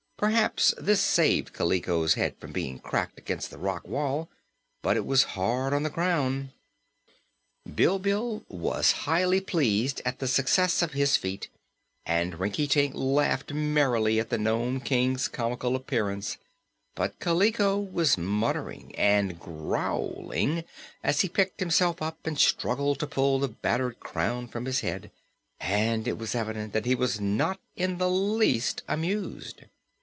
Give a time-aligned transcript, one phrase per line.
[0.23, 4.29] Perhaps this saved Kaliko's head from being cracked against the rock wall,
[4.83, 6.51] but it was hard on the crown.
[7.67, 11.49] Bilbil was highly pleased at the success of his feat
[12.05, 16.37] and Rinkitink laughed merrily at the Nome King's comical appearance;
[16.93, 20.63] but Kaliko was muttering and growling
[21.03, 25.09] as he picked himself up and struggled to pull the battered crown from his head,
[25.59, 29.63] and it was evident that he was not in the least amused.